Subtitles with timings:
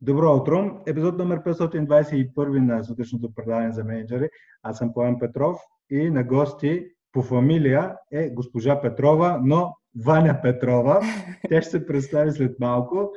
[0.00, 0.82] Добро утро!
[0.86, 4.28] Епизод номер 521 на сутрешното предаване за менеджери.
[4.62, 5.56] Аз съм Поем Петров
[5.90, 9.74] и на гости по фамилия е госпожа Петрова, но
[10.04, 11.00] Ваня Петрова.
[11.48, 13.12] Тя ще се представи след малко.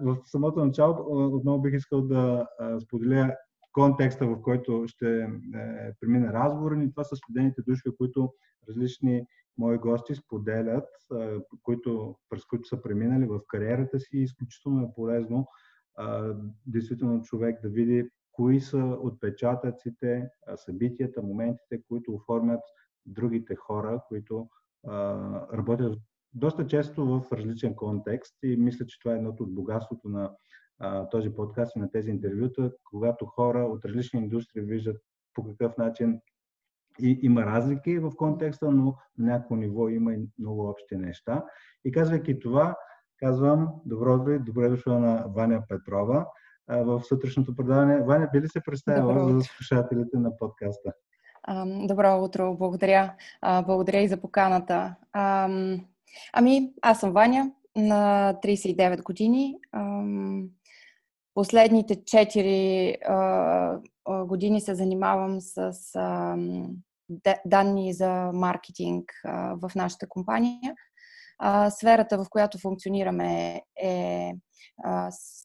[0.00, 0.96] В самото начало
[1.36, 2.46] отново бих искал да
[2.84, 3.34] споделя
[3.72, 5.26] контекста, в който ще е,
[6.00, 6.90] премина разговор ни.
[6.90, 8.32] Това са студените души, които
[8.68, 9.26] различни
[9.58, 10.88] мои гости споделят,
[11.62, 14.18] които, през които са преминали в кариерата си.
[14.18, 15.46] Изключително е полезно
[16.66, 22.60] действително човек да види кои са отпечатъците, събитията, моментите, които оформят
[23.06, 24.48] другите хора, които
[25.54, 25.98] работят
[26.34, 30.30] доста често в различен контекст и мисля, че това е едното от богатството на
[31.10, 34.96] този подкаст и на тези интервюта, когато хора от различни индустрии виждат
[35.34, 36.20] по какъв начин
[37.00, 38.84] и, има разлики в контекста, но
[39.18, 41.44] на някакво ниво има и много общи неща.
[41.84, 42.76] И казвайки това,
[43.22, 46.26] казвам добро утро добре дошла на Ваня Петрова
[46.68, 48.02] в сутрешното предаване.
[48.02, 50.92] Ваня, би ли се представила за слушателите на подкаста?
[51.66, 53.14] Добро утро, благодаря.
[53.42, 54.94] Благодаря и за поканата.
[56.32, 59.58] Ами, аз съм Ваня, на 39 години.
[61.34, 63.80] Последните 4
[64.26, 65.72] години се занимавам с
[67.46, 69.04] данни за маркетинг
[69.62, 70.74] в нашата компания.
[71.70, 74.32] Сферата, в която функционираме е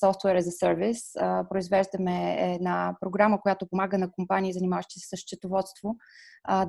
[0.03, 1.47] Software as a Service.
[1.49, 5.95] Произвеждаме една програма, която помага на компании, занимаващи се с счетоводство,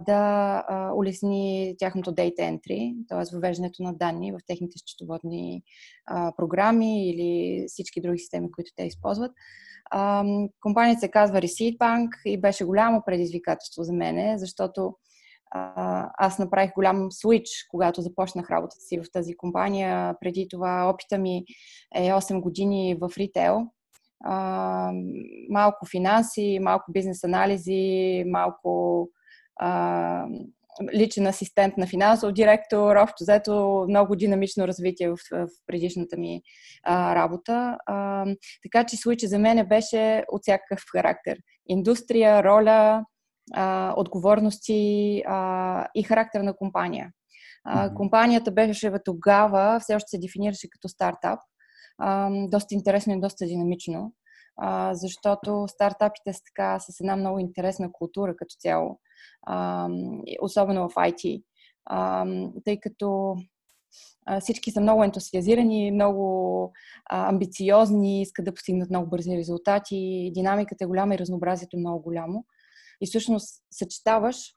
[0.07, 3.35] да улесни тяхното data entry, т.е.
[3.35, 5.63] въвеждането на данни в техните счетоводни
[6.37, 9.33] програми или всички други системи, които те използват.
[10.61, 14.97] Компанията се казва Receipt Bank и беше голямо предизвикателство за мене, защото
[16.19, 20.15] аз направих голям свич, когато започнах работата си в тази компания.
[20.21, 21.45] Преди това опита ми
[21.95, 23.67] е 8 години в ритейл.
[25.51, 29.09] малко финанси, малко бизнес анализи, малко
[30.95, 36.43] личен асистент на финансов директор, общо взето много динамично развитие в, в предишната ми
[36.83, 37.77] а, работа.
[37.87, 38.25] А,
[38.63, 41.39] така че случай за мен беше от всякакъв характер.
[41.67, 43.05] Индустрия, роля,
[43.55, 47.11] а, отговорности а, и характер на компания.
[47.65, 51.41] А, компанията беше тогава, все още се дефинираше като стартап.
[51.99, 54.13] А, доста интересно и доста динамично,
[54.57, 59.01] а, защото стартапите са така с една много интересна култура като цяло,
[59.47, 59.89] а,
[60.43, 61.43] особено в IT.
[61.87, 62.27] А,
[62.65, 63.37] тъй като
[64.41, 66.73] всички са много ентусиазирани, много
[67.11, 72.03] а, амбициозни, искат да постигнат много бързи резултати, динамиката е голяма и разнообразието е много
[72.03, 72.45] голямо
[73.01, 74.55] и всъщност съчетаваш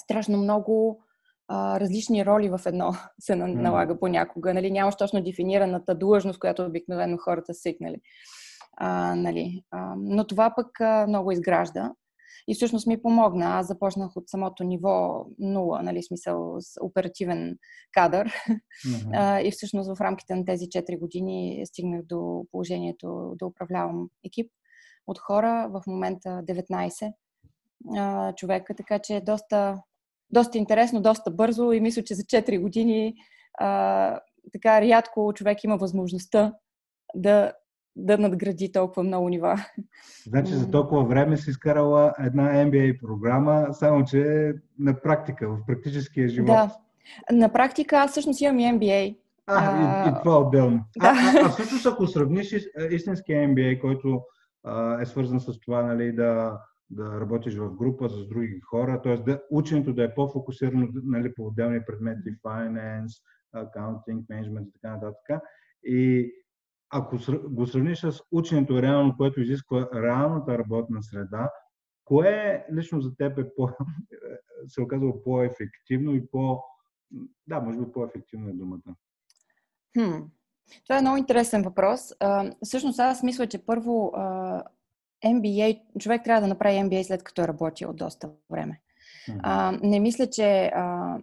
[0.00, 1.04] страшно много
[1.48, 4.54] а, различни роли в едно се налага понякога.
[4.54, 4.70] Нали?
[4.70, 8.00] Нямаш точно дефинираната длъжност, която обикновено хората свикнали.
[8.76, 9.62] А, нали?
[9.70, 11.92] а, но това пък а, много изгражда.
[12.48, 13.46] И всъщност ми помогна.
[13.46, 17.58] Аз започнах от самото ниво нула, нали, смисъл с оперативен
[17.92, 18.28] кадър.
[18.28, 19.10] Mm-hmm.
[19.12, 24.50] А, и всъщност в рамките на тези 4 години стигнах до положението да управлявам екип
[25.06, 27.12] от хора, в момента 19
[27.96, 29.82] а, човека, така че е доста,
[30.30, 33.14] доста интересно, доста бързо и мисля, че за 4 години
[33.58, 34.20] а,
[34.52, 36.54] така рядко човек има възможността
[37.14, 37.52] да,
[37.96, 39.64] да надгради толкова много нива.
[40.26, 46.28] Значи за толкова време си изкарала една MBA програма, само че на практика, в практическия
[46.28, 46.46] живот.
[46.46, 46.76] Да.
[47.32, 49.16] На практика аз всъщност имам и MBA.
[49.46, 50.84] А, и, и това отделно.
[50.96, 51.06] Да.
[51.06, 52.54] А, а, а всъщност ако сравниш
[52.90, 54.22] истинския MBA, който
[54.64, 56.58] а, е свързан с това нали, да
[56.94, 59.16] да работиш в група с други хора, т.е.
[59.16, 63.22] Да, ученето да е по-фокусирано нали, по отделни предмети, finance,
[63.56, 65.42] accounting, management и така нататък.
[65.84, 66.30] И
[66.90, 67.16] ако
[67.50, 71.50] го сравниш с ученето реално, което изисква реалната работна среда,
[72.04, 73.68] кое лично за теб е по,
[74.68, 76.62] се оказало по-ефективно и по...
[77.46, 78.96] Да, може би по-ефективно е думата.
[79.98, 80.22] Хм.
[80.82, 82.12] Това е много интересен въпрос.
[82.20, 84.62] А, всъщност аз мисля, че първо а,
[85.24, 88.80] MBA, човек трябва да направи MBA след като е работил доста време.
[89.28, 89.40] Mm-hmm.
[89.42, 91.16] А, не мисля, че а,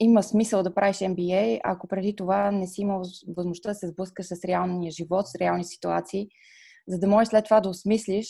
[0.00, 4.26] има смисъл да правиш MBA, ако преди това не си имал възможността да се сблъскаш
[4.26, 6.28] с реалния живот, с реални ситуации,
[6.88, 8.26] за да можеш след това да осмислиш.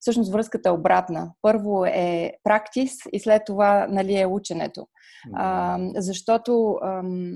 [0.00, 1.32] Всъщност връзката е обратна.
[1.42, 4.80] Първо е практис и след това нали, е ученето.
[4.80, 5.32] Mm-hmm.
[5.34, 7.34] А, защото ам,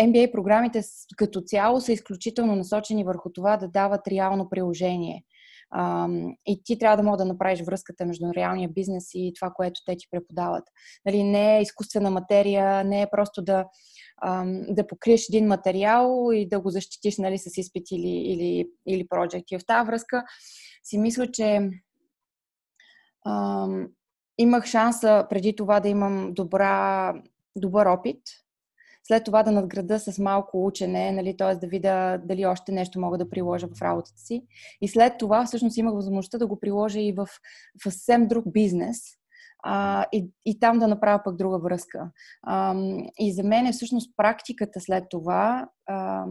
[0.00, 0.80] MBA програмите
[1.16, 5.24] като цяло са изключително насочени върху това да дават реално приложение.
[6.46, 9.96] И ти трябва да мога да направиш връзката между реалния бизнес и това, което те
[9.96, 10.64] ти преподават.
[11.06, 13.64] Нали, не е изкуствена материя, не е просто да
[14.68, 19.44] да покриеш един материал и да го защитиш нали, с изпит или, или, или project.
[19.50, 20.24] И в тази връзка
[20.84, 21.70] си мисля, че
[24.38, 27.14] имах шанса преди това да имам добра,
[27.56, 28.20] добър опит,
[29.06, 31.54] след това да надграда с малко учене, нали, т.е.
[31.54, 34.46] да видя дали още нещо мога да приложа в работата си.
[34.80, 38.98] И след това всъщност имах възможността да го приложа и в, в съвсем друг бизнес,
[39.62, 42.10] а, и, и там да направя пък друга връзка.
[42.42, 42.74] А,
[43.18, 46.26] и за мен е всъщност практиката след това а,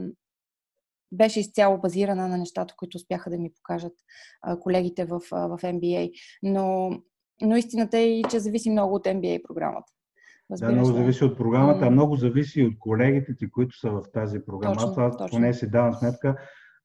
[1.12, 3.94] беше изцяло базирана на нещата, които успяха да ми покажат
[4.42, 6.12] а, колегите в, а, в MBA.
[6.44, 6.92] Но,
[7.42, 9.94] но истината е че зависи много от MBA програмата.
[10.60, 14.04] Да, много зависи от програмата, а много зависи и от колегите ти, които са в
[14.14, 14.76] тази програма.
[14.76, 16.38] Точно, аз това поне си давам сметка.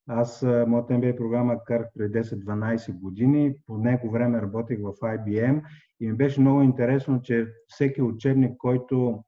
[0.07, 3.55] Аз моята MBA програма карах преди 10-12 години.
[3.67, 5.61] По него време работех в IBM
[5.99, 9.23] и ми беше много интересно, че всеки учебник, който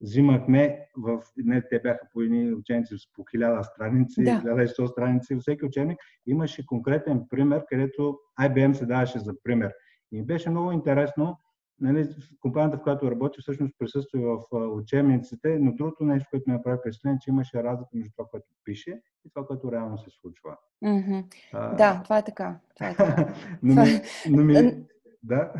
[0.00, 1.22] взимахме в...
[1.36, 4.30] Не, те бяха по едни ученици с по 1000 страници, да.
[4.30, 5.36] 1100 страници.
[5.40, 9.72] Всеки учебник имаше конкретен пример, където IBM се даваше за пример.
[10.12, 11.38] И ми беше много интересно
[11.80, 12.08] нали,
[12.40, 17.18] компанията, в която работи, всъщност присъства в учебниците, но другото нещо, което ми направи впечатление,
[17.22, 20.56] че имаше разлика между това, което пише и това, което реално се случва.
[20.84, 21.24] Mm-hmm.
[21.52, 21.74] А...
[21.74, 22.60] Да, това е така.
[22.74, 23.34] Това е така.
[23.62, 24.00] но, ми,
[24.30, 24.54] но ми,
[25.22, 25.52] да.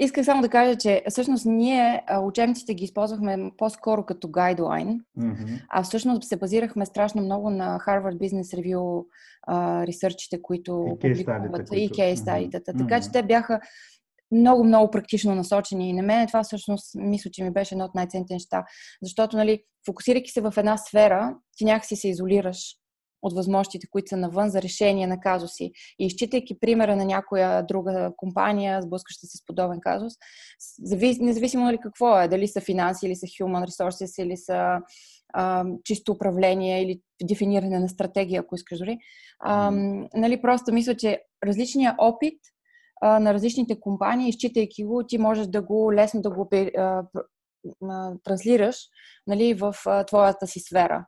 [0.00, 5.64] Исках само да кажа, че всъщност ние учебниците ги използвахме по-скоро като гайдлайн, mm-hmm.
[5.68, 9.04] а всъщност се базирахме страшно много на Harvard Business Review
[9.86, 12.72] ресърчите, които публикуват и кейс-стадитата.
[12.72, 12.78] Mm-hmm.
[12.78, 13.60] Така че те бяха
[14.34, 15.88] много, много практично насочени.
[15.88, 18.64] И на мен това всъщност мисля, че ми беше едно от най-ценните неща.
[19.02, 22.76] Защото, нали, фокусирайки се в една сфера, ти някакси се изолираш
[23.22, 25.72] от възможностите, които са навън за решение на казуси.
[25.98, 30.12] И изчитайки примера на някоя друга компания, сблъскаща се с подобен казус,
[31.20, 34.78] независимо нали какво е, дали са финанси, или са human resources, или са
[35.34, 38.98] а, чисто управление, или дефиниране на стратегия, ако искаш дори,
[39.40, 39.70] а,
[40.14, 42.38] нали, просто мисля, че различният опит–
[43.04, 46.48] на различните компании, изчитайки го, ти можеш да го лесно да го
[48.24, 48.76] транслираш
[49.26, 49.74] нали, в
[50.06, 51.06] твоята си сфера.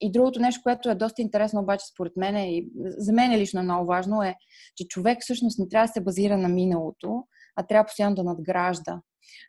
[0.00, 3.62] И другото нещо, което е доста интересно обаче според мен и за мен е лично
[3.62, 4.34] много важно е,
[4.76, 7.24] че човек всъщност не трябва да се базира на миналото,
[7.56, 9.00] а трябва постоянно да надгражда.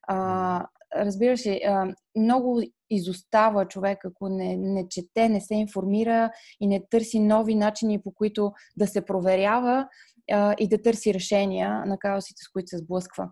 [0.07, 0.65] А,
[0.95, 1.61] разбираш ли,
[2.17, 2.61] много
[2.95, 8.11] изостава човек, ако не, не чете, не се информира и не търси нови начини, по
[8.11, 9.87] които да се проверява
[10.31, 13.29] а, и да търси решения на казусите, с които се сблъсква.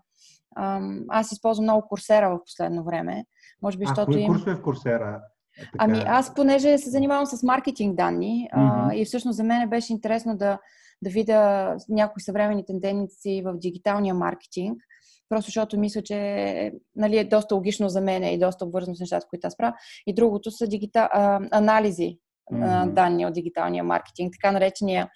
[0.56, 3.26] А, аз използвам много курсера в последно време.
[3.62, 4.28] Може би, а, защото кои им...
[4.28, 5.22] курсове в курсера?
[5.58, 5.76] Е, така...
[5.78, 8.92] Ами аз, понеже се занимавам с маркетинг данни mm-hmm.
[8.92, 10.60] а, и всъщност за мен беше интересно да,
[11.02, 14.84] да видя някои съвременни тенденции в дигиталния маркетинг,
[15.32, 19.28] просто защото мисля, че нали, е доста логично за мен и доста обвързано с нещата,
[19.30, 19.74] които аз правя.
[20.08, 22.18] И другото са дигитал, а, анализи
[22.52, 22.94] mm-hmm.
[22.94, 25.10] данни от дигиталния маркетинг, така наречения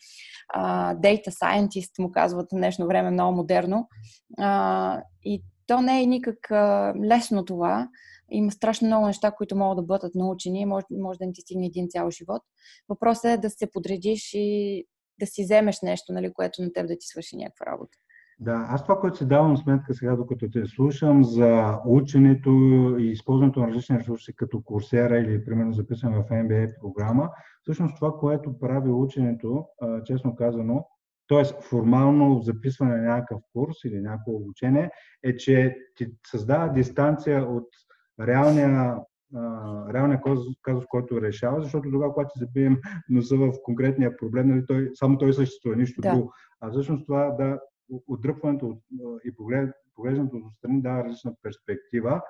[0.53, 3.87] а, data scientist, му казват в днешно време много модерно.
[4.39, 7.89] А, и то не е никак а, лесно това.
[8.31, 10.65] Има страшно много неща, които могат да бъдат научени.
[10.65, 12.41] Може, може да не ти стигне един цял живот.
[12.89, 14.83] Въпросът е да се подредиш и
[15.19, 17.97] да си вземеш нещо, нали, което на теб да ти свърши някаква работа.
[18.39, 22.49] Да, аз това, което си давам сметка сега, докато те слушам за ученето
[22.99, 27.29] и използването на различни ресурси, като курсера или примерно записан в MBA програма,
[27.61, 29.65] всъщност това, което прави ученето,
[30.05, 30.87] честно казано,
[31.27, 31.43] т.е.
[31.61, 34.91] формално записване на някакъв курс или някакво обучение,
[35.23, 37.67] е, че ти създава дистанция от
[38.21, 38.97] реалния
[39.93, 40.21] реалния
[40.61, 42.77] казус, който решава, защото тогава, когато си забием
[43.09, 46.11] носа в конкретния проблем, нали, той, само той съществува, нищо да.
[46.11, 46.33] друго.
[46.61, 47.59] А всъщност това да
[48.07, 48.81] отдръпването
[49.25, 49.35] и
[49.95, 52.21] поглеждането от страни дава различна перспектива.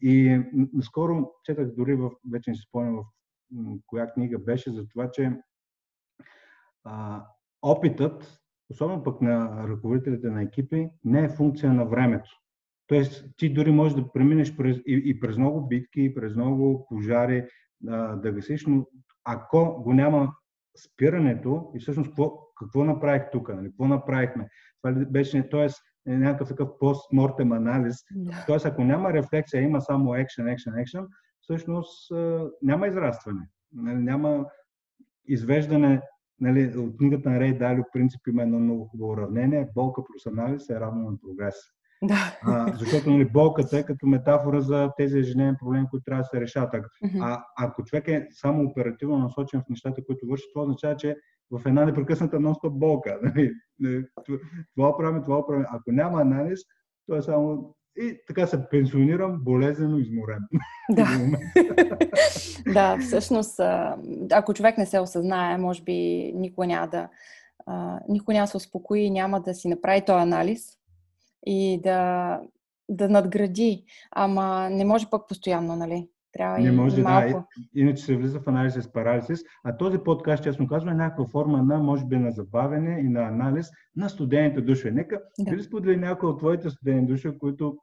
[0.00, 0.40] И
[0.82, 3.04] скоро четах дори в, вече не си спомням в
[3.86, 5.32] коя книга беше, за това, че
[6.84, 7.24] а,
[7.62, 8.40] опитът,
[8.70, 12.30] особено пък на ръководителите на екипи, не е функция на времето.
[12.86, 16.86] Тоест, ти дори можеш да преминеш през, и, и през много битки, и през много
[16.88, 17.48] пожари,
[17.88, 18.86] а, да гасиш, но
[19.24, 20.32] ако го няма
[20.76, 23.68] спирането и всъщност какво, какво направих тук, нали?
[23.68, 24.48] какво направихме.
[24.82, 25.68] Това беше, т.е.
[26.06, 27.96] някакъв такъв постмортем анализ.
[27.96, 28.46] Yeah.
[28.46, 28.68] Т.е.
[28.68, 31.06] ако няма рефлексия, има само action, action, action,
[31.40, 32.12] всъщност
[32.62, 33.48] няма израстване.
[33.72, 33.96] Нали?
[33.96, 34.46] Няма
[35.28, 36.02] извеждане
[36.40, 39.68] нали, от книгата на Рей Далио принцип има едно много хубаво уравнение.
[39.74, 41.54] Болка плюс анализ е равно на прогрес.
[42.02, 42.38] Да.
[42.42, 46.40] А, защото нали, болката е като метафора за тези ежедневни проблеми, които трябва да се
[46.40, 46.74] решат.
[47.20, 51.16] А, ако човек е само оперативно насочен в нещата, които върши, това означава, че
[51.50, 53.18] в една непрекъсната носта болка.
[53.80, 54.04] Нали?
[54.74, 55.64] Това правим, това правим.
[55.68, 56.60] Ако няма анализ,
[57.06, 60.40] то е само и така се пенсионирам болезнено изморен.
[60.90, 61.06] Да.
[62.72, 63.60] да, всъщност,
[64.32, 67.08] ако човек не се осъзнае, може би никой няма да,
[68.08, 70.81] никой няма да се успокои, няма да си направи този анализ
[71.46, 72.40] и да,
[72.88, 73.84] да надгради.
[74.10, 76.08] Ама не може пък постоянно, нали?
[76.32, 77.28] Трябва не може, и малко.
[77.28, 77.44] да.
[77.74, 79.40] Иначе се влиза в анализ с парализис.
[79.64, 83.22] А този подкаст, честно казвам, е някаква форма на, може би, на забавене и на
[83.22, 84.90] анализ на студените души.
[84.90, 85.50] Нека да.
[85.50, 87.78] би ли сподели някои от твоите студени души, които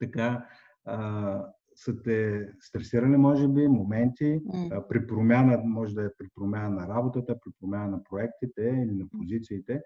[0.00, 0.46] така
[0.84, 4.68] а, са те стресирали, може би, моменти, mm.
[4.72, 8.92] а, при промяна, може да е при промяна на работата, при промяна на проектите или
[8.92, 9.82] на позициите.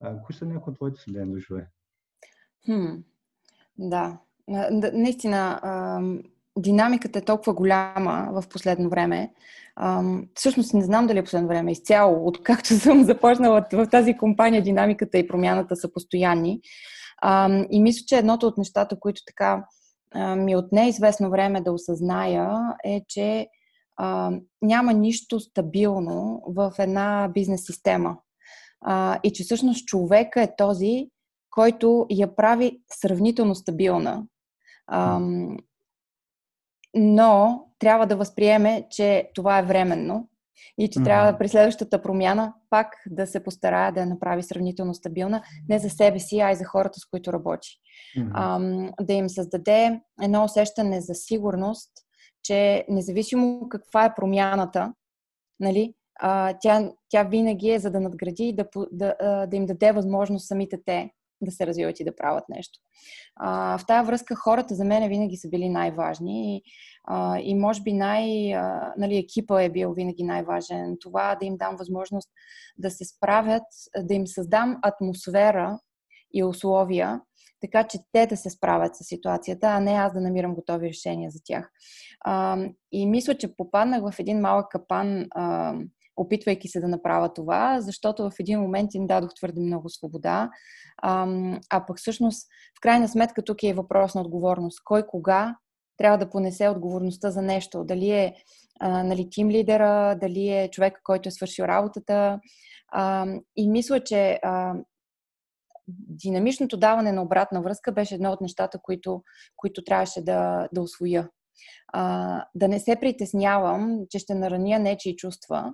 [0.00, 1.68] А, кои са някои от твоите студени душове?
[2.68, 3.02] Hmm.
[3.78, 4.18] Да.
[4.92, 5.60] Наистина,
[6.58, 9.32] динамиката е толкова голяма в последно време.
[10.34, 15.18] всъщност не знам дали е последно време, изцяло, откакто съм започнала в тази компания, динамиката
[15.18, 16.60] и промяната са постоянни.
[17.70, 19.64] и мисля, че едното от нещата, които така
[20.36, 22.50] ми от неизвестно време да осъзная,
[22.84, 23.46] е, че
[24.62, 28.16] няма нищо стабилно в една бизнес система.
[29.22, 31.08] и че всъщност човека е този,
[31.56, 34.26] който я прави сравнително стабилна
[36.94, 40.28] но трябва да възприеме, че това е временно
[40.78, 41.04] и че mm-hmm.
[41.04, 45.90] трябва при следващата промяна пак да се постарая да я направи сравнително стабилна, не за
[45.90, 47.68] себе си, а и за хората, с които работи.
[48.18, 48.30] Mm-hmm.
[48.34, 51.90] Ам, да им създаде едно усещане за сигурност,
[52.42, 54.94] че независимо каква е промяната,
[55.60, 59.92] нали, а, тя, тя винаги е за да надгради и да, да, да им даде
[59.92, 62.78] възможност самите те да се развиват и да правят нещо.
[63.36, 66.62] А, в тази връзка хората за мен винаги са били най-важни и,
[67.04, 70.96] а, и може би най, а, нали, екипа е бил винаги най-важен.
[71.00, 72.28] Това да им дам възможност
[72.78, 73.62] да се справят,
[73.98, 75.78] да им създам атмосфера
[76.34, 77.20] и условия,
[77.60, 81.30] така че те да се справят с ситуацията, а не аз да намирам готови решения
[81.30, 81.70] за тях.
[82.20, 82.58] А,
[82.92, 85.74] и мисля, че попаднах в един малък капан а,
[86.16, 90.50] опитвайки се да направя това, защото в един момент им дадох твърде много свобода.
[91.02, 91.28] А,
[91.70, 94.80] а пък всъщност, в крайна сметка, тук е въпрос на отговорност.
[94.84, 95.56] Кой кога
[95.96, 97.84] трябва да понесе отговорността за нещо?
[97.84, 98.34] Дали е
[98.82, 102.40] нали, тим лидера, дали е човек, който е свършил работата.
[102.92, 104.74] А, и мисля, че а,
[105.88, 109.22] динамичното даване на обратна връзка беше едно от нещата, които,
[109.56, 111.28] които трябваше да, да освоя.
[111.92, 115.72] А, да не се притеснявам, че ще нараня нечи чувства,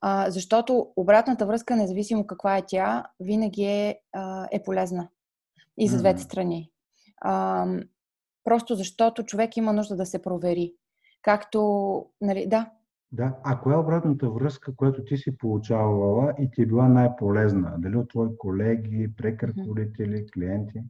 [0.00, 5.08] а, защото обратната връзка, независимо каква е тя, винаги е, а, е полезна.
[5.78, 6.70] И за двете страни.
[7.20, 7.66] А,
[8.44, 10.74] просто защото човек има нужда да се провери.
[11.22, 11.60] Както,
[12.20, 12.70] нали, да.
[13.12, 17.74] Да, а коя е обратната връзка, която ти си получавала и ти е била най-полезна?
[17.78, 20.82] Дали от твои колеги, прекърполители, клиенти?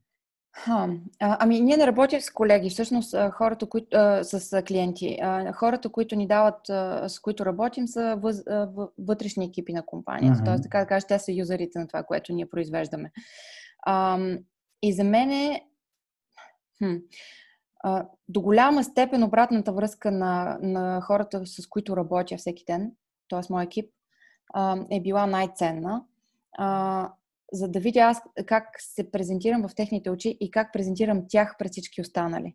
[0.53, 0.89] Ха,
[1.21, 5.19] а, ами, ние не работим с колеги, всъщност хората, които, а, с клиенти.
[5.23, 9.87] А, хората, които ни дават, а, с които работим, са въз, а, вътрешни екипи на
[9.87, 10.41] компанията.
[10.41, 10.45] Uh-huh.
[10.45, 13.13] Тоест, така да кажа, те са юзерите на това, което ние произвеждаме.
[13.83, 14.19] А,
[14.83, 15.65] и за мен е
[16.79, 16.97] хм,
[17.85, 22.93] а, до голяма степен обратната връзка на, на хората, с които работя всеки ден,
[23.29, 23.41] т.е.
[23.51, 23.91] мой екип,
[24.55, 26.05] а, е била най-ценна.
[26.59, 27.13] А,
[27.53, 31.73] за да видя аз как се презентирам в техните очи и как презентирам тях пред
[31.73, 32.55] всички останали.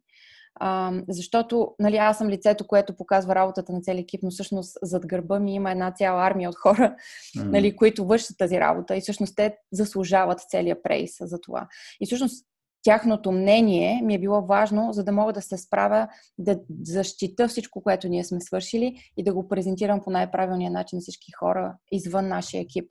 [0.60, 5.08] А, защото нали, аз съм лицето, което показва работата на цели екип, но всъщност зад
[5.08, 6.96] гърба ми има една цяла армия от хора,
[7.38, 7.44] mm-hmm.
[7.44, 11.68] нали, които вършат тази работа и всъщност те заслужават целият прейс за това.
[12.02, 12.46] И всъщност
[12.86, 17.84] тяхното мнение ми е било важно, за да мога да се справя, да защита всичко,
[17.84, 22.28] което ние сме свършили и да го презентирам по най-правилния начин на всички хора извън
[22.28, 22.90] нашия екип.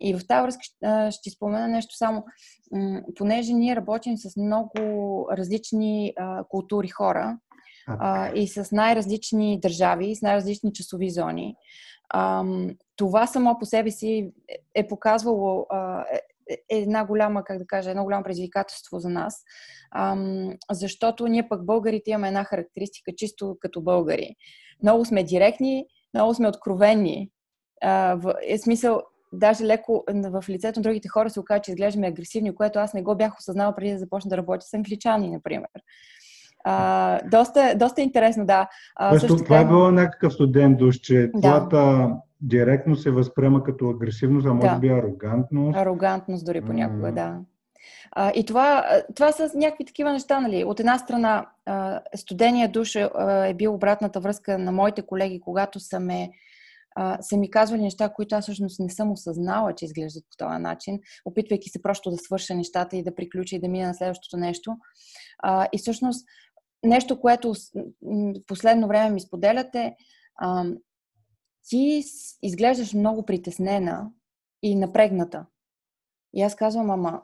[0.00, 0.62] И в тази връзка
[1.10, 2.24] ще спомена нещо само.
[3.16, 6.14] Понеже ние работим с много различни
[6.48, 7.38] култури хора
[8.34, 11.56] и с най-различни държави, с най-различни часови зони,
[12.96, 14.32] това само по себе си
[14.74, 15.66] е показвало
[16.50, 19.42] е, е една голяма, как да кажа, едно голямо предизвикателство за нас,
[20.70, 24.36] защото ние пък българите имаме една характеристика чисто като българи.
[24.82, 27.30] Много сме директни, много сме откровени.
[27.82, 32.54] в, е смисъл, даже леко в лицето на другите хора се оказа, че изглеждаме агресивни,
[32.54, 35.68] което аз не го бях осъзнала преди да започна да работя с англичани, например.
[36.64, 38.68] А, доста, доста интересно, да.
[38.96, 39.60] А, също това така...
[39.60, 41.40] е било някакъв студент душ, че да.
[41.40, 42.10] твоята
[42.40, 44.78] директно се възприема като агресивност, а може да.
[44.78, 45.78] би арогантност.
[45.78, 47.14] Арогантност дори понякога, mm.
[47.14, 47.38] да.
[48.12, 48.84] А, и това,
[49.14, 50.64] това са някакви такива неща, нали?
[50.64, 51.46] От една страна,
[52.14, 53.10] студения душ е,
[53.46, 56.30] е бил обратната връзка на моите колеги, когато са ме
[57.20, 61.00] са ми казвали неща, които аз всъщност не съм осъзнала, че изглеждат по този начин,
[61.24, 64.76] опитвайки се просто да свърша нещата и да приключа и да мина на следващото нещо.
[65.38, 66.26] А, и всъщност
[66.84, 67.56] нещо, което в
[68.46, 69.96] последно време ми споделяте,
[70.36, 70.64] а,
[71.68, 72.02] ти
[72.42, 74.10] изглеждаш много притеснена
[74.62, 75.46] и напрегната.
[76.34, 77.22] И аз казвам, ама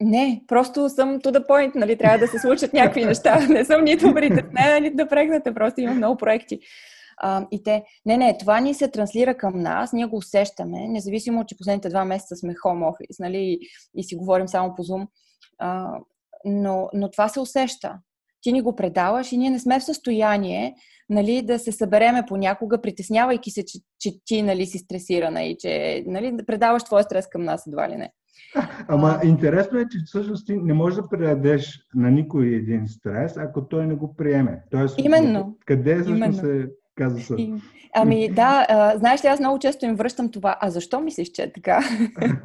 [0.00, 3.46] не, просто съм to the point, нали, трябва да се случат някакви неща.
[3.48, 6.60] Не съм нито притеснена, нито напрегната, просто имам много проекти.
[7.16, 11.44] А, и те, не, не, това ни се транслира към нас, ние го усещаме, независимо,
[11.46, 13.58] че последните два месеца сме home office, нали, и,
[13.94, 15.06] и си говорим само по Zoom,
[15.58, 15.98] а,
[16.44, 17.98] но, но това се усеща.
[18.42, 20.74] Ти ни го предаваш и ние не сме в състояние
[21.10, 26.04] нали, да се събереме понякога, притеснявайки се, че, че ти нали, си стресирана и че
[26.06, 28.10] нали, да предаваш твоя стрес към нас едва ли не.
[28.88, 33.68] Ама интересно е, че всъщност ти не можеш да предадеш на никой един стрес, ако
[33.68, 34.62] той не го приеме.
[34.70, 35.56] Тоест, Именно.
[35.66, 36.34] Къде всъщност Именно.
[36.34, 37.36] се каза са?
[37.96, 40.56] Ами да, а, знаеш ли, аз много често им връщам това.
[40.60, 41.80] А защо мислиш, че е така?
[42.20, 42.36] да.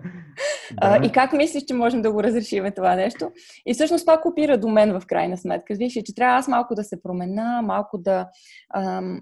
[0.82, 3.32] а, и как мислиш, че можем да го разрешим това нещо?
[3.65, 5.74] И всъщност това копира до мен в крайна сметка.
[5.74, 8.27] Виж, че трябва аз малко да се промена, малко да,
[8.75, 9.22] ам,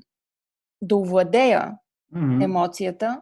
[0.81, 1.73] да овладея
[2.15, 2.43] mm-hmm.
[2.43, 3.21] емоцията,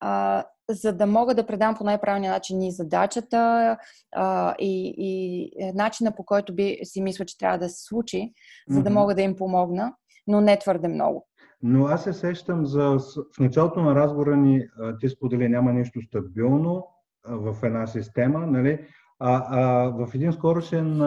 [0.00, 3.76] а, за да мога да предам по най-правилния начин и задачата
[4.12, 8.32] а, и, и начина по който би си мисля, че трябва да се случи,
[8.68, 9.92] за да мога да им помогна,
[10.26, 11.28] но не твърде много.
[11.66, 12.98] Но аз се сещам за...
[13.36, 14.68] В началото на разговора ни
[15.00, 16.86] ти сподели няма нещо стабилно
[17.28, 18.86] в една система, нали?
[19.18, 21.00] А, а в един скорошен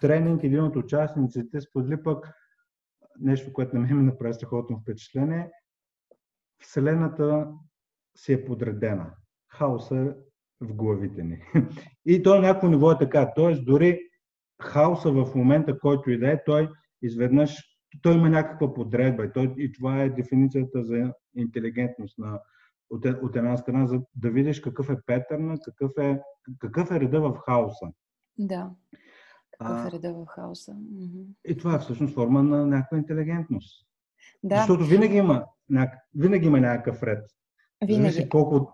[0.00, 2.30] тренинг един от участниците сподели пък
[3.20, 5.50] нещо, което на мен ми направи страхотно впечатление.
[6.62, 7.48] Вселената
[8.16, 9.10] си е подредена.
[9.48, 10.14] Хаоса
[10.60, 11.42] в главите ни.
[12.06, 13.32] И то на някакво ниво е така.
[13.36, 14.00] Тоест, дори
[14.62, 16.70] хаоса в момента, който и да е, той
[17.02, 22.40] изведнъж той има някаква подредба и, той, и това е дефиницията за интелигентност на,
[22.90, 26.20] от, от една страна, за да видиш какъв е петърна, какъв е,
[26.58, 27.86] какъв е реда в хаоса.
[28.38, 28.70] Да.
[29.58, 30.76] Какъв е реда в хаоса.
[31.44, 33.86] И това е всъщност форма на някаква интелигентност.
[34.42, 34.56] Да.
[34.56, 35.44] Защото винаги има,
[36.14, 37.30] винаги има някакъв ред.
[37.86, 38.10] Винаги.
[38.10, 38.72] Зависи колко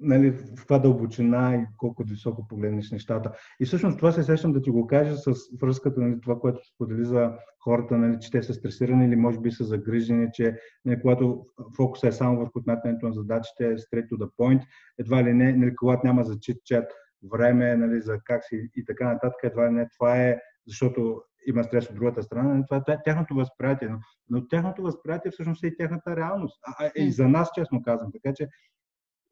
[0.00, 3.32] нали, в каква дълбочина и колко високо погледнеш нещата.
[3.60, 7.04] И всъщност това се сещам да ти го кажа с връзката, нали, това, което сподели
[7.04, 7.32] за
[7.64, 12.08] хората, нали, че те са стресирани или може би са загрижени, че нали, когато фокуса
[12.08, 14.62] е само върху отметането на задачите, е straight to the point,
[14.98, 16.86] едва ли не, нали, когато няма за чит-чат
[17.32, 21.64] време, нали, за как си и така нататък, едва ли не, това е защото има
[21.64, 23.88] стрес от другата страна, нали, това е тяхното възприятие.
[23.88, 23.98] Но,
[24.30, 26.60] но тяхното възприятие всъщност е и тяхната реалност.
[26.66, 28.12] А, и за нас, честно казвам.
[28.12, 28.48] Така че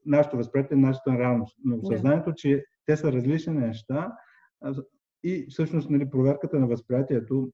[0.09, 1.57] нашето възприятие, нашата реалност.
[1.65, 4.17] Но съзнанието, че те са различни неща
[5.23, 7.53] и всъщност нали, проверката на възприятието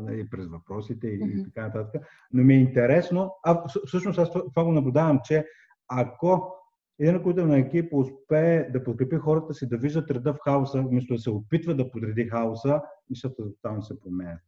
[0.00, 1.44] нали, през въпросите и, mm-hmm.
[1.44, 2.02] така нататък.
[2.32, 5.46] Но ми е интересно, а всъщност аз това го наблюдавам, че
[5.88, 6.56] ако
[6.98, 11.20] един ръководител екип успее да подкрепи хората си да виждат реда в хаоса, вместо да
[11.20, 14.40] се опитва да подреди хаоса, нещата тотално се променят.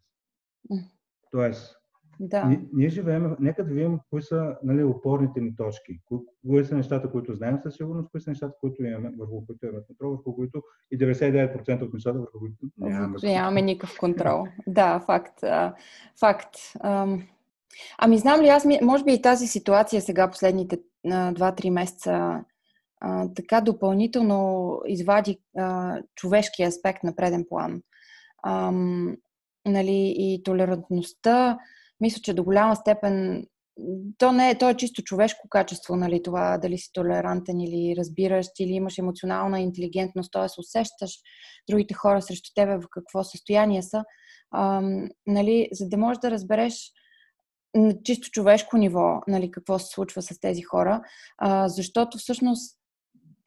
[1.31, 1.77] Тоест,
[2.21, 2.45] да.
[2.45, 6.77] Ние, ние живеем, нека да видим кои са нали, опорните ни точки, кои, кои са
[6.77, 10.35] нещата, които знаем със сигурност, кои са нещата, които имаме, върху които имаме контрол, върху
[10.37, 13.19] които и 99% от нещата, върху които нямаме.
[13.23, 14.45] Нямаме никакъв контрол.
[14.67, 15.41] да, факт.
[16.21, 16.57] Факт.
[17.99, 22.45] ами знам ли, аз може би и тази ситуация сега, последните 2-3 месеца,
[23.35, 27.83] така допълнително извади а, човешки аспект на преден план.
[29.67, 31.59] Нали, и толерантността,
[32.03, 33.45] мисля, че до голяма степен
[34.19, 38.47] то не е, то е чисто човешко качество, нали, това дали си толерантен или разбираш,
[38.61, 40.61] или имаш емоционална интелигентност, т.е.
[40.61, 41.13] усещаш
[41.71, 44.05] другите хора срещу тебе в какво състояние са,
[44.57, 46.93] ам, нали, за да можеш да разбереш
[47.75, 51.03] на чисто човешко ниво, нали, какво се случва с тези хора,
[51.39, 52.79] а, защото всъщност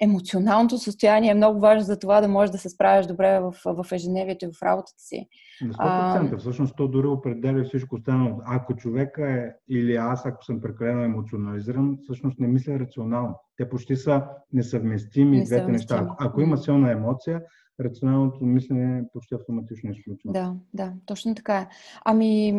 [0.02, 3.92] емоционалното състояние е много важно за това да можеш да се справяш добре в, в
[3.92, 5.28] ежедневието и в работата си.
[5.62, 6.34] На 100%.
[6.34, 8.42] А, всъщност то дори определя всичко останало.
[8.46, 13.40] Ако човека е, или аз, ако съм прекалено емоционализиран, всъщност не мисля рационално.
[13.58, 15.46] Те почти са несъвместими, несъвместими.
[15.46, 16.16] двете неща.
[16.20, 17.42] Ако, има силна емоция,
[17.80, 20.32] рационалното мислене почти автоматично изключва.
[20.32, 21.68] Да, да, точно така е.
[22.06, 22.54] Ами,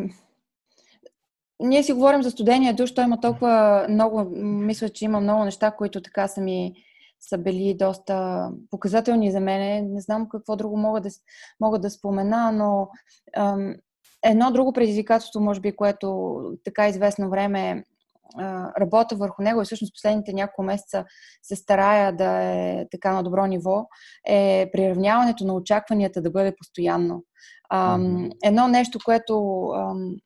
[1.60, 5.70] ние си говорим за студения душ, той има толкова много, мисля, че има много неща,
[5.70, 6.74] които така са ми
[7.20, 9.92] са били доста показателни за мен.
[9.92, 11.08] Не знам какво друго мога да,
[11.60, 12.88] мога да спомена, но
[13.36, 13.74] ам,
[14.24, 17.84] едно друго предизвикателство, може би, което така известно време
[18.80, 21.04] работя върху него и всъщност последните няколко месеца
[21.42, 23.86] се старая да е така на добро ниво,
[24.26, 27.24] е приравняването на очакванията да бъде постоянно.
[27.72, 30.16] Ам, едно нещо, което ам,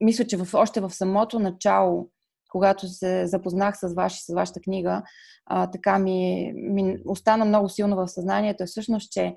[0.00, 2.08] мисля, че в, още в самото начало,
[2.52, 5.02] когато се запознах с, ваш, с вашата книга,
[5.46, 9.34] а, така ми, ми остана много силно в съзнанието, е всъщност, че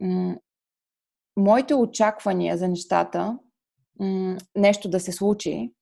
[0.00, 0.36] м-
[1.36, 3.38] моите очаквания за нещата,
[4.00, 5.72] м- нещо да се случи,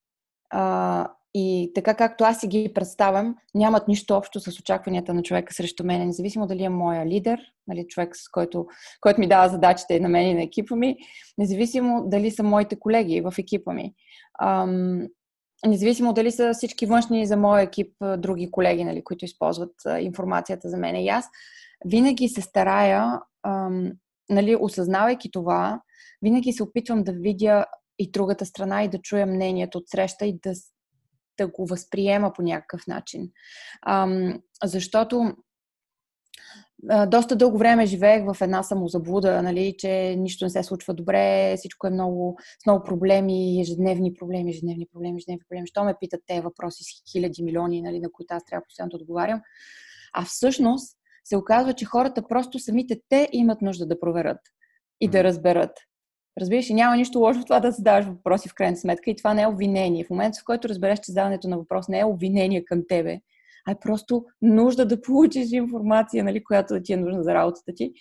[0.50, 5.54] а, и така както аз си ги представям, нямат нищо общо с очакванията на човека
[5.54, 8.66] срещу мен, независимо дали е моя лидер, нали, човек, с който,
[9.00, 10.96] който ми дава задачите на мен и на екипа ми,
[11.38, 13.94] независимо дали са моите колеги в екипа ми.
[15.66, 20.76] Независимо дали са всички външни за моя екип други колеги, нали, които използват информацията за
[20.76, 20.96] мен.
[20.96, 21.28] И аз
[21.86, 23.20] винаги се старая,
[24.30, 25.80] нали, осъзнавайки това,
[26.22, 27.64] винаги се опитвам да видя
[27.98, 30.52] и другата страна и да чуя мнението от среща и да,
[31.38, 33.30] да го възприема по някакъв начин.
[34.64, 35.34] Защото
[37.06, 41.86] доста дълго време живеех в една самозаблуда, нали, че нищо не се случва добре, всичко
[41.86, 45.66] е много, с много проблеми, ежедневни проблеми, ежедневни проблеми, ежедневни проблеми.
[45.66, 48.96] Що ме питат те въпроси с хиляди, милиони, нали, на които аз трябва постоянно да
[48.96, 49.40] отговарям.
[50.12, 54.40] А всъщност се оказва, че хората просто самите те имат нужда да проверят
[55.00, 55.70] и да разберат.
[56.40, 59.34] Разбираш, и няма нищо лошо в това да задаваш въпроси в крайна сметка и това
[59.34, 60.04] не е обвинение.
[60.04, 63.20] В момента, в който разбереш, че задаването на въпрос не е обвинение към тебе,
[63.68, 67.92] а е просто нужда да получиш информация, нали, която ти е нужна за работата ти.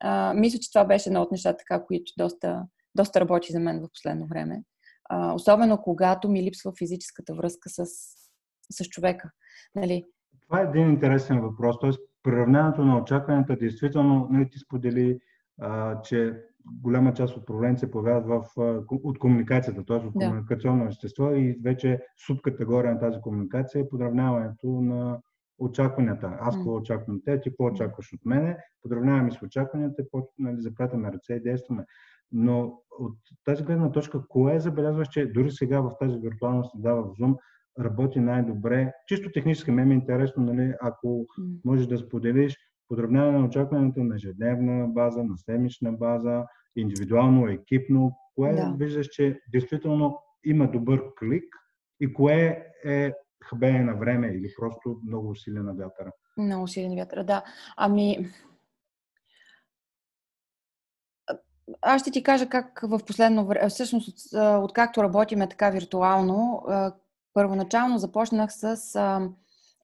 [0.00, 2.62] А, мисля, че това беше едно от нещата, така, които доста,
[2.94, 4.62] доста работи за мен в последно време.
[5.08, 7.84] А, особено когато ми липсва физическата връзка с,
[8.70, 9.30] с човека.
[9.74, 10.04] Нали.
[10.46, 11.76] Това е един интересен въпрос.
[11.80, 15.18] Тоест, приравняването на очакванията, действително, нали, ти сподели,
[15.60, 16.32] а, че
[16.66, 18.44] голяма част от проблемите се появяват в,
[18.90, 19.96] от комуникацията, т.е.
[19.96, 20.26] от да.
[20.26, 25.18] комуникационно естество и вече субкатегория на тази комуникация е подравняването на
[25.58, 26.36] очакванията.
[26.40, 30.02] Аз какво очаквам те, ти какво очакваш от мене, подравняваме с очакванията,
[30.38, 31.84] нали, запрятаме ръце и действаме.
[32.32, 37.04] Но от тази гледна точка, кое забелязваш, че дори сега в тази виртуална среда в
[37.04, 37.36] Zoom
[37.80, 38.92] работи най-добре?
[39.06, 41.26] Чисто технически ме е интересно, нали, ако
[41.64, 42.56] можеш да споделиш
[42.88, 46.44] подравняване на очакването на ежедневна база, на седмична база,
[46.76, 48.74] индивидуално, екипно, кое да.
[48.78, 51.56] виждаш, че действително има добър клик
[52.00, 53.12] и кое е
[53.44, 56.12] хабене на време или просто много усилие на вятъра?
[56.36, 57.42] Много усилие на вятъра, да.
[57.76, 58.30] Ами,
[61.82, 66.62] аз ще ти кажа как в последно време, всъщност откакто работиме така виртуално,
[67.34, 68.96] първоначално започнах с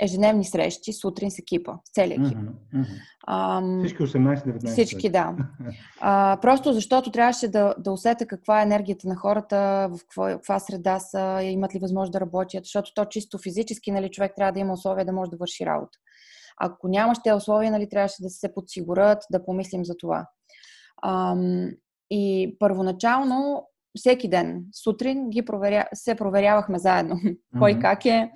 [0.01, 2.39] ежедневни срещи сутрин с екипа, с целия екип.
[2.39, 2.87] Mm-hmm.
[3.27, 3.87] Mm-hmm.
[3.87, 4.67] всички 18-19.
[4.67, 5.37] Всички, да.
[6.01, 10.99] А, просто защото трябваше да, да усета каква е енергията на хората, в каква среда
[10.99, 14.73] са, имат ли възможност да работят, защото то чисто физически, нали, човек трябва да има
[14.73, 15.99] условия да може да върши работа.
[16.57, 20.27] Ако нямаш тези условия, нали, трябваше да се подсигурят, да помислим за това.
[21.05, 21.71] Ам,
[22.11, 23.67] и първоначално
[23.99, 25.85] всеки ден, сутрин, ги проверя...
[25.95, 27.15] се проверявахме заедно.
[27.15, 27.37] Mm-hmm.
[27.59, 28.31] Кой как е,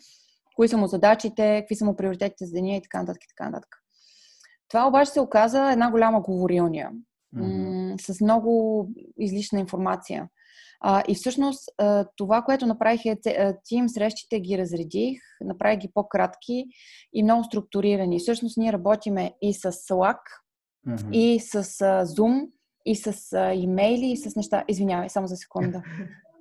[0.54, 3.24] кои са му задачите, какви са му приоритетите за деня и така нататък.
[3.24, 3.76] И така нататък.
[4.68, 6.90] Това обаче се оказа една голяма говорилния
[7.36, 8.00] mm-hmm.
[8.00, 8.88] с много
[9.18, 10.28] излишна информация.
[10.80, 11.68] А, и всъщност
[12.16, 13.16] това, което направих е
[13.64, 16.64] тим срещите ги разредих, направих ги по-кратки
[17.12, 18.18] и много структурирани.
[18.18, 20.18] Всъщност ние работиме и с Slack,
[20.88, 21.12] mm-hmm.
[21.12, 21.62] и с
[22.04, 22.48] Zoom,
[22.86, 24.64] и с имейли, и с неща.
[24.68, 25.82] Извинявай, само за секунда.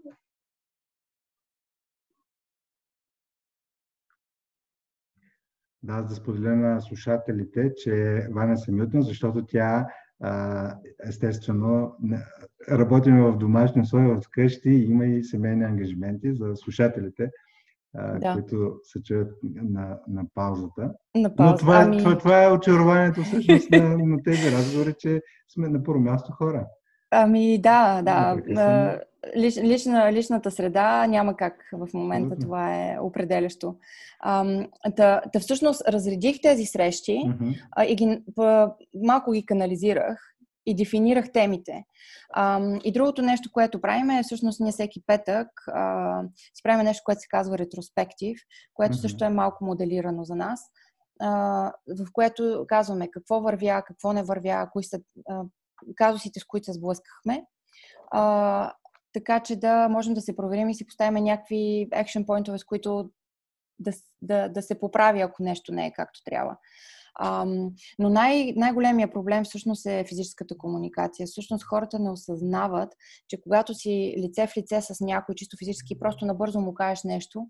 [5.84, 9.88] Да, аз да споделя на слушателите, че Ваня се мютна, защото тя
[11.08, 11.96] естествено
[12.72, 17.32] работим в домашни условия в къщи има и семейни ангажименти за слушателите,
[17.94, 18.34] да.
[18.34, 20.94] които се чуят на, на паузата.
[21.16, 21.52] На пауза.
[21.52, 21.98] Но това, ами...
[21.98, 25.22] това, това е очарованието всъщност на, на тези разговори, че
[25.54, 26.66] сме на първо място хора.
[27.12, 29.00] Ами да, да.
[29.38, 33.76] Лич, лична, личната среда няма как в момента, това е определящо.
[34.96, 37.62] Та, та всъщност разредих тези срещи mm-hmm.
[37.72, 38.24] а, и ги,
[39.04, 40.34] малко ги канализирах
[40.66, 41.84] и дефинирах темите.
[42.34, 46.22] А, и другото нещо, което правим е всъщност ние всеки петък а,
[46.54, 48.38] си правим нещо, което се казва ретроспектив,
[48.74, 49.02] което mm-hmm.
[49.02, 50.62] също е малко моделирано за нас,
[51.22, 51.30] а,
[51.88, 55.42] в което казваме какво вървя, какво не вървя, кои са а,
[55.96, 57.46] казусите, с които се сблъскахме.
[58.12, 58.74] А,
[59.14, 63.10] така че да можем да се проверим и си поставим някакви action поинтове, с които
[63.80, 66.58] да, да, да се поправи, ако нещо не е както трябва.
[67.22, 71.28] Um, но най- най-големия проблем всъщност е физическата комуникация.
[71.28, 72.94] Всъщност хората не осъзнават,
[73.28, 77.48] че когато си лице в лице с някой чисто физически, просто набързо му кажеш нещо,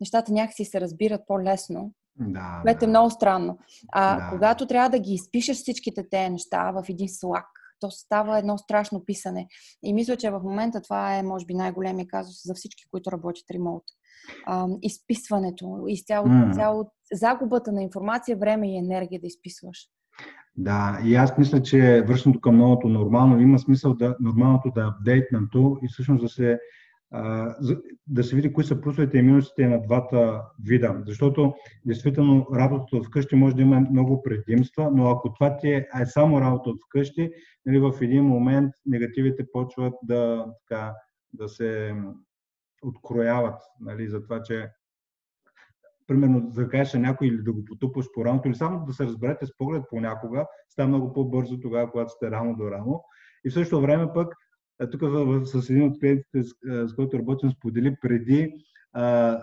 [0.00, 1.92] нещата някакси се разбират по-лесно.
[2.16, 2.84] Да, което да.
[2.84, 3.58] е много странно.
[3.92, 4.30] А да.
[4.30, 7.46] когато трябва да ги изпишеш всичките те неща в един слаг,
[7.84, 9.46] то става едно страшно писане.
[9.82, 13.44] И мисля, че в момента това е, може би, най-големия казус за всички, които работят
[13.54, 13.82] ремонт.
[14.82, 16.54] изписването, изцяло, mm.
[16.54, 19.88] цяло, загубата на информация, време и енергия да изписваш.
[20.56, 24.84] Да, и аз мисля, че връщането към новото нормално има смисъл да нормалното да е
[24.84, 26.58] апдейтнато и всъщност да се
[28.06, 31.02] да се види кои са плюсовете и минусите на двата вида.
[31.06, 35.86] Защото, действително, работата от вкъщи може да има много предимства, но ако това ти е,
[36.00, 37.32] е само работа от вкъщи,
[37.66, 40.94] нали, в един момент негативите почват да, така,
[41.32, 41.94] да се
[42.82, 44.68] открояват нали, за това, че
[46.06, 49.04] примерно да кажеш на някой или да го потупаш по рамото, или само да се
[49.04, 53.04] разберете с поглед понякога, става много по-бързо тогава, когато сте рамо до рамо.
[53.44, 54.34] И в същото време пък
[54.92, 55.02] тук
[55.44, 58.52] с един от клиентите, с който работим, сподели преди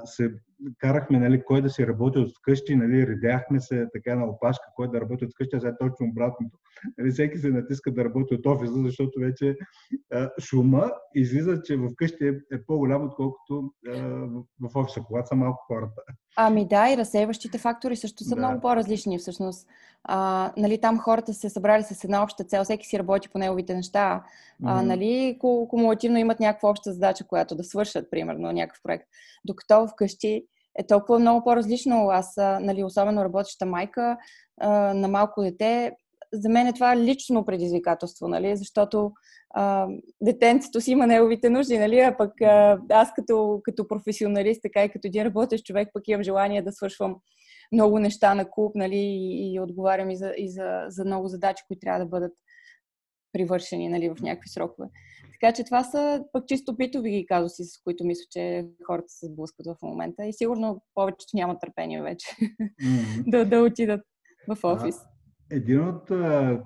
[0.05, 0.33] се
[0.77, 4.91] карахме нали, кой да си работи от вкъщи, нали, редяхме се така на опашка, кой
[4.91, 6.57] да работи от вкъщи, а сега точно обратното.
[6.97, 9.55] Нали, всеки се натиска да работи от офиса, защото вече
[10.13, 15.35] а, шума излиза, че вкъщи е, е по-голям, отколкото а, в, в офиса, когато са
[15.35, 16.01] малко хората.
[16.37, 18.41] Ами да, и разсейващите фактори също са да.
[18.41, 19.67] много по-различни всъщност.
[20.03, 23.75] А, нали, там хората се събрали с една обща цел, всеки си работи по неговите
[23.75, 24.23] неща.
[24.63, 25.37] А, нали,
[25.69, 29.05] кумулативно имат някаква обща задача, която да свършат, примерно, някакъв проект.
[29.45, 30.45] Докато вкъщи
[30.79, 32.09] е толкова много по-различно.
[32.09, 34.17] Аз, нали, особено работеща майка
[34.93, 35.91] на малко дете,
[36.33, 38.57] за мен е това лично предизвикателство, нали?
[38.57, 39.11] защото
[39.49, 39.87] а,
[40.21, 41.99] детенцето си има неговите нужди, нали?
[41.99, 46.23] а пък а, аз като, като професионалист, така и като един работещ човек, пък имам
[46.23, 47.15] желание да свършвам
[47.71, 48.97] много неща на клуб нали?
[48.97, 52.33] и, и отговарям и, за, и за, за много задачи, които трябва да бъдат
[53.33, 54.09] привършени нали?
[54.09, 54.87] в някакви срокове.
[55.41, 59.67] Така че това са пък чисто битови казуси, с които мисля, че хората се сблъскват
[59.67, 63.23] в момента и сигурно повечето няма търпение вече mm-hmm.
[63.27, 64.01] да, да отидат
[64.47, 64.95] в офис.
[65.51, 66.07] Един от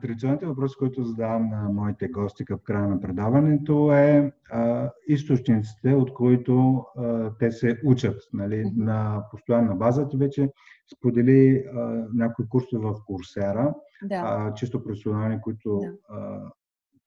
[0.02, 6.14] традиционните въпроси, които задавам на моите гости към края на предаването е а, източниците, от
[6.14, 8.84] които а, те се учат нали, mm-hmm.
[8.84, 10.08] на постоянна база.
[10.08, 10.50] Ти вече
[10.96, 14.16] сподели а, някои курсове в Курсера, да.
[14.16, 15.92] а, чисто професионални, които да.
[16.10, 16.52] а,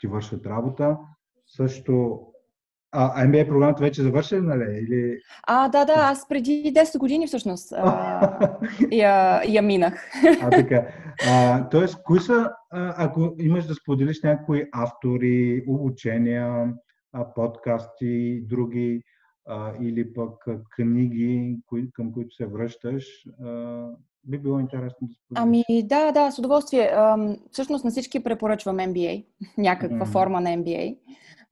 [0.01, 0.99] ти вършат работа.
[1.49, 2.21] Също
[2.93, 4.79] а, MBA програмата вече завършена, нали?
[4.79, 5.19] Или...
[5.47, 8.51] А, да, да, аз преди 10 години всъщност а,
[8.93, 10.11] я, я минах.
[10.43, 10.87] А, така.
[11.29, 16.73] А, тоест, кои са, ако имаш да споделиш някои автори, обучения,
[17.35, 19.03] подкасти, други,
[19.47, 20.45] а, или пък
[20.77, 23.05] книги, кои, към които се връщаш,
[23.45, 23.87] а,
[24.25, 25.65] би било интересно да споделиш.
[25.69, 26.91] Ами да, да, с удоволствие.
[26.95, 29.25] А, всъщност на всички препоръчвам MBA,
[29.59, 30.13] някаква mm.
[30.13, 30.97] форма на MBA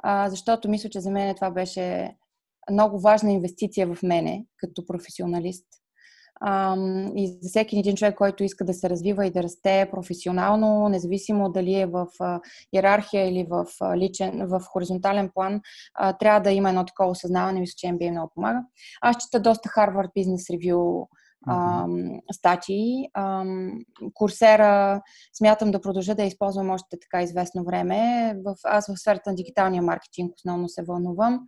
[0.05, 2.17] защото мисля, че за мен това беше
[2.71, 5.67] много важна инвестиция в мене като професионалист.
[7.17, 11.53] И за всеки един човек, който иска да се развива и да расте професионално, независимо
[11.53, 12.07] дали е в
[12.73, 15.61] иерархия или в, личен, в хоризонтален план,
[16.19, 17.61] трябва да има едно такова осъзнаване.
[17.61, 18.63] Мисля, че MBA много помага.
[19.01, 21.07] Аз чета доста Harvard Business Review
[21.47, 22.21] mm-hmm.
[22.33, 23.09] статии.
[24.15, 25.03] Курсера
[25.39, 28.35] смятам да продължа да използвам още така известно време.
[28.45, 31.41] В, аз в сферата на дигиталния маркетинг основно се вълнувам.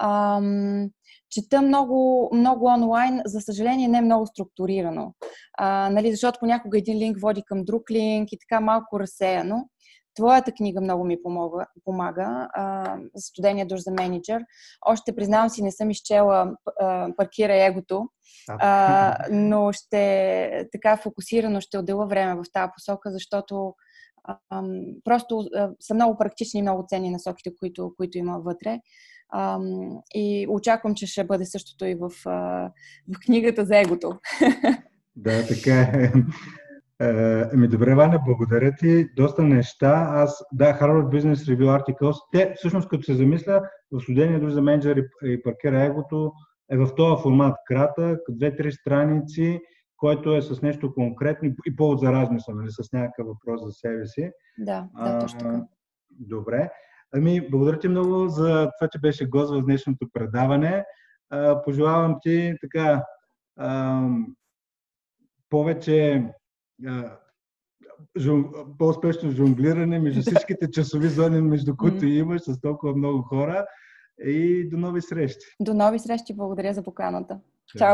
[0.00, 0.88] Ам,
[1.30, 5.14] чета много, много онлайн, за съжаление не е много структурирано.
[5.58, 9.68] А, нали, защото понякога един линк води към друг линк и така малко разсеяно.
[10.14, 12.48] Твоята книга много ми помога, помага.
[12.52, 14.42] А, студения душ за менеджер.
[14.86, 18.08] Още признавам си, не съм изчела а, Паркира егото,
[18.48, 23.74] а, но ще така фокусирано ще отдела време в тази посока, защото
[24.24, 24.62] а,
[25.04, 28.80] просто а, са много практични и много ценни насоките, които, които има вътре.
[29.32, 29.58] А,
[30.14, 32.70] и очаквам, че ще бъде същото и в, а,
[33.14, 34.18] в книгата за егото.
[35.16, 36.12] Да, така е.
[37.52, 39.08] Еми, добре, Ваня, благодаря ти.
[39.16, 40.06] Доста неща.
[40.10, 44.62] Аз, да, Harvard Business Review Articles, те всъщност като се замисля, в студения дори за
[44.62, 46.32] менеджер и паркера егото
[46.70, 49.60] е в този формат кратък, две-три страници,
[49.96, 54.06] който е с нещо конкретно и повод за размисъл, нали, с някакъв въпрос за себе
[54.06, 54.30] си.
[54.58, 55.64] Да, да, точно така.
[56.10, 56.70] Добре.
[57.14, 60.84] Ами, благодаря ти много за това, че беше гост в днешното предаване.
[61.30, 63.04] А, пожелавам ти така
[63.56, 64.02] а,
[65.50, 66.24] повече
[68.78, 73.66] по-успешно жонглиране между всичките часови зони, между които имаш с толкова много хора.
[74.24, 75.46] И до нови срещи.
[75.60, 76.34] До нови срещи.
[76.36, 77.40] Благодаря за поканата.
[77.66, 77.88] Чао.